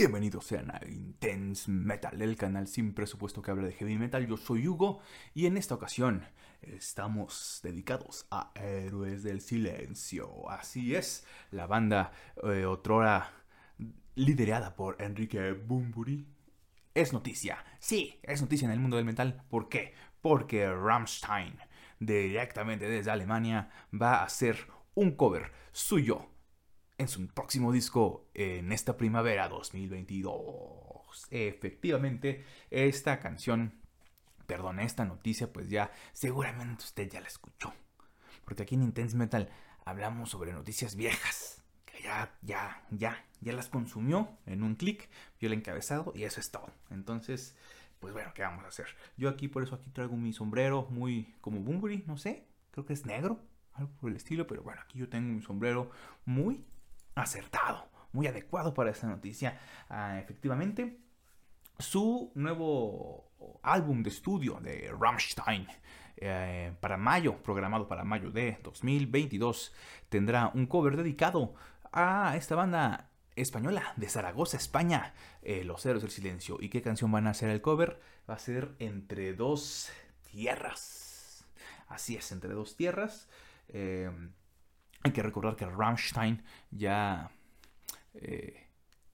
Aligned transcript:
Bienvenidos 0.00 0.46
sean 0.46 0.70
a 0.70 0.80
Intense 0.88 1.70
Metal, 1.70 2.22
el 2.22 2.34
canal 2.34 2.66
sin 2.68 2.94
presupuesto 2.94 3.42
que 3.42 3.50
habla 3.50 3.66
de 3.66 3.74
heavy 3.74 3.98
metal. 3.98 4.26
Yo 4.26 4.38
soy 4.38 4.66
Hugo 4.66 5.00
y 5.34 5.44
en 5.44 5.58
esta 5.58 5.74
ocasión 5.74 6.24
estamos 6.62 7.60
dedicados 7.62 8.26
a 8.30 8.50
Héroes 8.54 9.22
del 9.22 9.42
Silencio. 9.42 10.48
Así 10.48 10.94
es, 10.94 11.26
la 11.50 11.66
banda 11.66 12.12
eh, 12.42 12.64
otrora 12.64 13.30
liderada 14.14 14.74
por 14.74 14.96
Enrique 15.02 15.52
Bumburi 15.52 16.26
es 16.94 17.12
noticia. 17.12 17.62
Sí, 17.78 18.18
es 18.22 18.40
noticia 18.40 18.64
en 18.64 18.72
el 18.72 18.80
mundo 18.80 18.96
del 18.96 19.04
metal. 19.04 19.44
¿Por 19.50 19.68
qué? 19.68 19.92
Porque 20.22 20.66
Rammstein, 20.66 21.58
directamente 21.98 22.88
desde 22.88 23.10
Alemania, 23.10 23.68
va 23.92 24.14
a 24.14 24.24
hacer 24.24 24.66
un 24.94 25.14
cover 25.14 25.52
suyo 25.72 26.26
en 27.00 27.08
su 27.08 27.26
próximo 27.28 27.72
disco 27.72 28.28
en 28.34 28.72
esta 28.72 28.98
primavera 28.98 29.48
2022. 29.48 31.28
Efectivamente, 31.30 32.44
esta 32.70 33.20
canción, 33.20 33.72
perdón, 34.46 34.80
esta 34.80 35.06
noticia, 35.06 35.50
pues 35.50 35.70
ya 35.70 35.90
seguramente 36.12 36.84
usted 36.84 37.08
ya 37.08 37.22
la 37.22 37.28
escuchó. 37.28 37.72
Porque 38.44 38.64
aquí 38.64 38.74
en 38.74 38.82
Intense 38.82 39.16
Metal 39.16 39.48
hablamos 39.86 40.28
sobre 40.28 40.52
noticias 40.52 40.94
viejas, 40.94 41.64
que 41.86 42.02
ya, 42.02 42.36
ya, 42.42 42.86
ya, 42.90 43.24
ya 43.40 43.52
las 43.54 43.70
consumió 43.70 44.36
en 44.44 44.62
un 44.62 44.74
clic, 44.74 45.08
vio 45.40 45.46
el 45.46 45.54
encabezado 45.54 46.12
y 46.14 46.24
eso 46.24 46.38
es 46.38 46.50
todo. 46.50 46.70
Entonces, 46.90 47.56
pues 47.98 48.12
bueno, 48.12 48.32
¿qué 48.34 48.42
vamos 48.42 48.62
a 48.66 48.68
hacer? 48.68 48.88
Yo 49.16 49.30
aquí, 49.30 49.48
por 49.48 49.62
eso 49.62 49.74
aquí 49.74 49.88
traigo 49.88 50.18
mi 50.18 50.34
sombrero 50.34 50.86
muy 50.90 51.34
como 51.40 51.60
Bunbury, 51.60 52.04
no 52.06 52.18
sé, 52.18 52.46
creo 52.72 52.84
que 52.84 52.92
es 52.92 53.06
negro, 53.06 53.40
algo 53.72 53.90
por 53.98 54.10
el 54.10 54.16
estilo, 54.16 54.46
pero 54.46 54.62
bueno, 54.62 54.82
aquí 54.82 54.98
yo 54.98 55.08
tengo 55.08 55.32
mi 55.32 55.40
sombrero 55.40 55.90
muy 56.26 56.66
acertado, 57.20 57.88
muy 58.12 58.26
adecuado 58.26 58.74
para 58.74 58.90
esta 58.90 59.06
noticia. 59.06 59.58
Ah, 59.88 60.18
efectivamente, 60.18 60.98
su 61.78 62.32
nuevo 62.34 63.30
álbum 63.62 64.02
de 64.02 64.10
estudio 64.10 64.60
de 64.60 64.92
Rammstein 64.98 65.66
eh, 66.16 66.72
para 66.80 66.96
mayo, 66.96 67.42
programado 67.42 67.88
para 67.88 68.04
mayo 68.04 68.30
de 68.30 68.58
2022, 68.62 69.72
tendrá 70.08 70.50
un 70.54 70.66
cover 70.66 70.96
dedicado 70.96 71.54
a 71.92 72.36
esta 72.36 72.54
banda 72.54 73.10
española 73.36 73.94
de 73.96 74.08
Zaragoza, 74.08 74.56
España, 74.56 75.14
eh, 75.42 75.64
Los 75.64 75.86
Héroes 75.86 76.02
del 76.02 76.10
Silencio. 76.10 76.58
¿Y 76.60 76.68
qué 76.68 76.82
canción 76.82 77.10
van 77.10 77.26
a 77.26 77.30
hacer 77.30 77.48
el 77.48 77.62
cover? 77.62 78.00
Va 78.28 78.34
a 78.34 78.38
ser 78.38 78.74
Entre 78.78 79.32
dos 79.32 79.90
tierras. 80.30 81.46
Así 81.88 82.16
es, 82.16 82.30
Entre 82.32 82.52
dos 82.52 82.76
tierras. 82.76 83.28
Eh, 83.68 84.10
hay 85.02 85.12
que 85.12 85.22
recordar 85.22 85.56
que 85.56 85.66
Rammstein 85.66 86.42
ya 86.70 87.30
eh, 88.14 88.68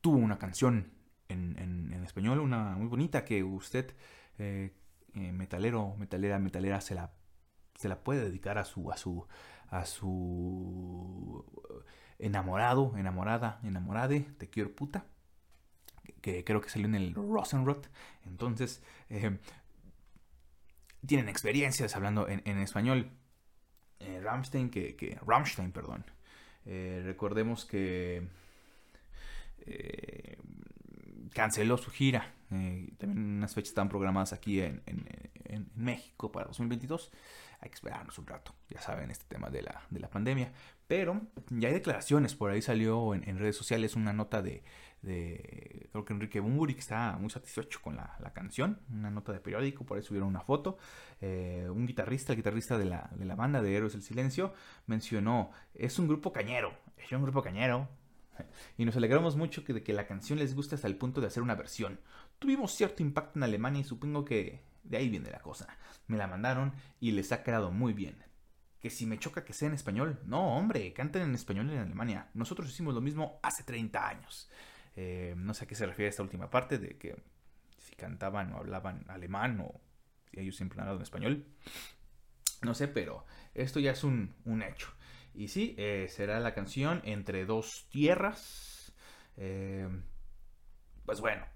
tuvo 0.00 0.16
una 0.16 0.38
canción 0.38 0.92
en, 1.28 1.92
español, 2.04 2.40
una 2.40 2.74
muy 2.76 2.88
bonita 2.88 3.24
que 3.24 3.42
usted, 3.42 3.94
eh, 4.38 4.74
eh, 5.14 5.32
metalero, 5.32 5.94
metalera, 5.96 6.38
metalera, 6.38 6.80
se 6.80 6.94
la, 6.94 7.12
se 7.76 7.88
la 7.88 8.02
puede 8.02 8.24
dedicar 8.24 8.58
a 8.58 8.64
su, 8.64 8.90
a 8.90 8.96
su, 8.96 9.26
a 9.68 9.86
su 9.86 11.44
enamorado, 12.18 12.92
enamorada, 12.98 13.60
enamorade, 13.62 14.20
te 14.36 14.50
quiero 14.50 14.74
puta, 14.74 15.06
que, 16.20 16.44
creo 16.44 16.60
que 16.60 16.68
salió 16.68 16.86
en 16.86 16.96
el 16.96 17.14
Rosenrot. 17.14 17.88
Entonces, 18.26 18.82
tienen 21.06 21.28
experiencias 21.28 21.96
hablando 21.96 22.28
en, 22.28 22.42
en 22.44 22.58
español 22.58 23.12
eh, 24.02 24.20
Rammstein, 24.22 24.70
que, 24.70 24.94
que, 24.96 25.18
Rammstein, 25.26 25.72
perdón. 25.72 26.04
Eh, 26.66 27.02
recordemos 27.04 27.64
que 27.64 28.22
eh, 29.66 30.36
canceló 31.32 31.78
su 31.78 31.90
gira. 31.90 32.32
También 32.98 33.36
unas 33.36 33.54
fechas 33.54 33.70
están 33.70 33.88
programadas 33.88 34.32
aquí 34.32 34.60
en, 34.60 34.82
México 35.74 36.30
para 36.32 36.46
2022. 36.46 37.10
Hay 37.60 37.68
que 37.68 37.74
esperarnos 37.74 38.18
un 38.18 38.26
rato, 38.26 38.54
ya 38.68 38.80
saben, 38.80 39.10
este 39.10 39.24
tema 39.28 39.48
de 39.48 39.62
la, 39.62 39.82
de 39.90 40.00
la 40.00 40.10
pandemia. 40.10 40.52
Pero 40.86 41.20
ya 41.50 41.68
hay 41.68 41.74
declaraciones, 41.74 42.34
por 42.34 42.50
ahí 42.50 42.60
salió 42.60 43.14
en, 43.14 43.38
redes 43.38 43.56
sociales 43.56 43.94
una 43.94 44.12
nota 44.12 44.42
de, 44.42 44.64
de 45.02 45.88
creo 45.92 46.04
que 46.04 46.12
Enrique 46.12 46.40
Bumburi, 46.40 46.74
que 46.74 46.80
está 46.80 47.16
muy 47.18 47.30
satisfecho 47.30 47.80
con 47.80 47.96
la, 47.96 48.32
canción, 48.34 48.80
una 48.90 49.10
nota 49.10 49.32
de 49.32 49.40
periódico, 49.40 49.84
por 49.84 49.96
ahí 49.96 50.02
subieron 50.02 50.28
una 50.28 50.40
foto. 50.40 50.78
Eh, 51.20 51.68
un 51.70 51.86
guitarrista, 51.86 52.32
el 52.32 52.36
guitarrista 52.36 52.78
de 52.78 52.86
la, 52.86 53.10
de 53.14 53.24
la 53.24 53.36
banda 53.36 53.62
de 53.62 53.76
Héroes 53.76 53.92
del 53.92 54.02
Silencio, 54.02 54.52
mencionó, 54.86 55.50
es 55.74 55.98
un 55.98 56.08
grupo 56.08 56.32
cañero, 56.32 56.72
es 56.96 57.12
un 57.12 57.22
grupo 57.22 57.42
cañero, 57.42 57.88
y 58.78 58.84
nos 58.84 58.96
alegramos 58.96 59.36
mucho 59.36 59.64
que, 59.64 59.72
de 59.72 59.82
que 59.82 59.92
la 59.92 60.06
canción 60.06 60.38
les 60.38 60.54
guste 60.54 60.74
hasta 60.74 60.88
el 60.88 60.96
punto 60.96 61.20
de 61.20 61.26
hacer 61.26 61.42
una 61.42 61.54
versión. 61.54 62.00
Tuvimos 62.42 62.74
cierto 62.74 63.04
impacto 63.04 63.38
en 63.38 63.44
Alemania 63.44 63.82
y 63.82 63.84
supongo 63.84 64.24
que 64.24 64.64
de 64.82 64.96
ahí 64.96 65.08
viene 65.08 65.30
la 65.30 65.38
cosa. 65.38 65.68
Me 66.08 66.16
la 66.16 66.26
mandaron 66.26 66.72
y 66.98 67.12
les 67.12 67.30
ha 67.30 67.44
quedado 67.44 67.70
muy 67.70 67.92
bien 67.92 68.16
que 68.80 68.90
si 68.90 69.06
me 69.06 69.16
choca 69.16 69.44
que 69.44 69.52
sea 69.52 69.68
en 69.68 69.74
español. 69.74 70.18
No, 70.24 70.56
hombre, 70.56 70.92
canten 70.92 71.22
en 71.22 71.36
español 71.36 71.70
en 71.70 71.78
Alemania. 71.78 72.28
Nosotros 72.34 72.68
hicimos 72.68 72.94
lo 72.94 73.00
mismo 73.00 73.38
hace 73.44 73.62
30 73.62 74.08
años. 74.08 74.50
Eh, 74.96 75.34
no 75.36 75.54
sé 75.54 75.64
a 75.64 75.68
qué 75.68 75.76
se 75.76 75.86
refiere 75.86 76.08
esta 76.08 76.24
última 76.24 76.50
parte 76.50 76.78
de 76.78 76.98
que 76.98 77.14
si 77.78 77.94
cantaban 77.94 78.52
o 78.52 78.56
hablaban 78.56 79.04
alemán 79.08 79.60
o 79.60 79.80
si 80.28 80.40
ellos 80.40 80.56
siempre 80.56 80.78
han 80.78 80.88
hablado 80.88 80.98
en 80.98 81.04
español. 81.04 81.46
No 82.62 82.74
sé, 82.74 82.88
pero 82.88 83.24
esto 83.54 83.78
ya 83.78 83.92
es 83.92 84.02
un, 84.02 84.34
hecho. 84.68 84.88
Y 85.32 85.46
sí, 85.46 85.76
eh, 85.78 86.08
será 86.10 86.40
la 86.40 86.52
canción 86.52 87.02
Entre 87.04 87.46
dos 87.46 87.86
tierras. 87.88 88.92
Eh, 89.36 89.88
pues 91.06 91.20
bueno, 91.20 91.46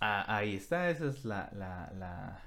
ahí 0.00 0.56
está, 0.56 0.90
esa 0.90 1.08
es 1.08 1.24
la, 1.24 1.50
la, 1.54 2.42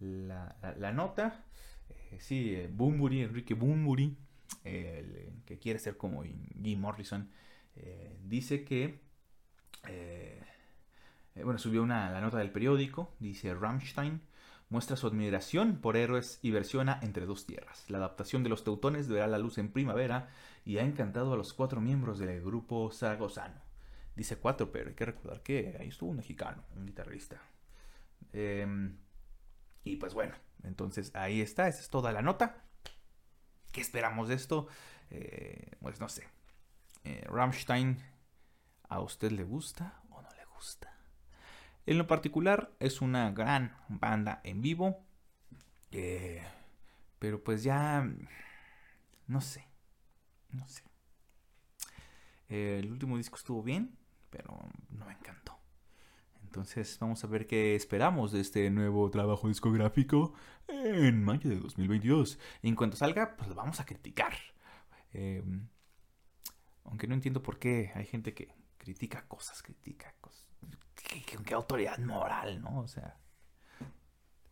la, 0.00 0.74
la 0.76 0.92
nota. 0.92 1.44
Eh, 1.88 2.18
sí, 2.20 2.54
eh, 2.54 2.68
Bumburi, 2.70 3.22
Enrique 3.22 3.54
Bumburi, 3.54 4.16
que 4.62 5.58
quiere 5.60 5.78
ser 5.78 5.96
como 5.96 6.22
Jim 6.22 6.80
Morrison, 6.80 7.30
eh, 7.76 8.18
dice 8.24 8.64
que, 8.64 9.00
bueno, 11.36 11.58
subió 11.58 11.82
una, 11.82 12.10
la 12.10 12.20
nota 12.20 12.38
del 12.38 12.50
periódico, 12.50 13.14
dice 13.18 13.54
Rammstein 13.54 14.20
muestra 14.70 14.96
su 14.96 15.06
admiración 15.06 15.78
por 15.80 15.96
héroes 15.96 16.40
y 16.42 16.50
versiona 16.50 16.98
Entre 17.02 17.26
dos 17.26 17.46
tierras. 17.46 17.88
La 17.88 17.98
adaptación 17.98 18.42
de 18.42 18.50
los 18.50 18.64
teutones 18.64 19.08
verá 19.08 19.26
la 19.26 19.38
luz 19.38 19.58
en 19.58 19.72
primavera 19.72 20.28
y 20.64 20.78
ha 20.78 20.82
encantado 20.82 21.32
a 21.32 21.36
los 21.36 21.54
cuatro 21.54 21.80
miembros 21.80 22.18
del 22.18 22.42
grupo 22.42 22.90
zaragozano. 22.92 23.67
Dice 24.18 24.36
cuatro, 24.36 24.72
pero 24.72 24.88
hay 24.88 24.96
que 24.96 25.04
recordar 25.04 25.44
que 25.44 25.76
ahí 25.78 25.86
estuvo 25.86 26.10
un 26.10 26.16
mexicano, 26.16 26.64
un 26.74 26.84
guitarrista. 26.84 27.40
Em, 28.32 28.98
y 29.84 29.94
pues 29.94 30.12
bueno, 30.12 30.34
entonces 30.64 31.14
ahí 31.14 31.40
está, 31.40 31.68
esa 31.68 31.78
es 31.78 31.88
toda 31.88 32.10
la 32.10 32.20
nota. 32.20 32.64
¿Qué 33.70 33.80
esperamos 33.80 34.26
de 34.26 34.34
esto? 34.34 34.66
Eh, 35.10 35.76
pues 35.80 36.00
no 36.00 36.08
sé. 36.08 36.26
Eh, 37.04 37.24
Rammstein, 37.28 38.02
¿a 38.88 38.98
usted 38.98 39.30
le 39.30 39.44
gusta 39.44 40.02
o 40.10 40.20
no 40.20 40.28
le 40.34 40.44
gusta? 40.46 40.92
En 41.86 41.96
lo 41.96 42.08
particular 42.08 42.72
es 42.80 43.00
una 43.00 43.30
gran 43.30 43.76
banda 43.86 44.40
en 44.42 44.62
vivo. 44.62 45.06
Eh, 45.92 46.42
pero 47.20 47.44
pues 47.44 47.62
ya... 47.62 48.04
No 49.28 49.40
sé. 49.40 49.64
No 50.50 50.66
sé. 50.66 50.82
el 52.48 52.90
último 52.90 53.16
disco 53.16 53.36
estuvo 53.36 53.62
bien, 53.62 53.96
pero 54.30 54.58
no 54.90 55.06
me 55.06 55.12
encantó. 55.12 55.58
Entonces 56.42 56.98
vamos 56.98 57.22
a 57.24 57.26
ver 57.26 57.46
qué 57.46 57.74
esperamos 57.74 58.32
de 58.32 58.40
este 58.40 58.70
nuevo 58.70 59.10
trabajo 59.10 59.48
discográfico 59.48 60.32
en 60.66 61.22
mayo 61.22 61.50
de 61.50 61.56
2022. 61.56 62.38
En 62.62 62.74
cuanto 62.74 62.96
salga, 62.96 63.36
pues 63.36 63.48
lo 63.48 63.54
vamos 63.54 63.80
a 63.80 63.86
criticar. 63.86 64.32
Em, 65.12 65.68
aunque 66.84 67.06
no 67.06 67.14
entiendo 67.14 67.42
por 67.42 67.58
qué 67.58 67.92
hay 67.94 68.06
gente 68.06 68.34
que 68.34 68.54
critica 68.78 69.26
cosas, 69.28 69.62
critica 69.62 70.14
cosas. 70.20 70.46
¿Qué, 70.94 71.22
qué 71.22 71.54
autoridad 71.54 71.98
moral, 71.98 72.62
no? 72.62 72.80
O 72.80 72.88
sea. 72.88 73.18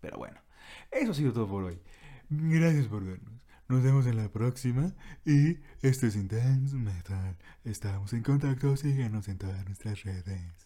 Pero 0.01 0.19
bueno, 0.19 0.41
eso 0.91 1.13
ha 1.13 1.15
sido 1.15 1.33
todo 1.33 1.49
por 1.49 1.65
hoy. 1.65 1.81
Gracias 2.29 2.87
por 2.89 3.05
vernos. 3.05 3.46
Nos 3.69 3.83
vemos 3.83 4.07
en 4.07 4.17
la 4.17 4.29
próxima. 4.29 4.93
Y 5.25 5.59
esto 5.83 6.07
es 6.07 6.17
Intense 6.17 6.77
Metal. 6.77 7.37
Estamos 7.65 8.13
en 8.13 8.23
contacto. 8.23 8.77
Síguenos 8.77 9.29
en 9.29 9.39
todas 9.39 9.65
nuestras 9.67 10.03
redes. 10.05 10.66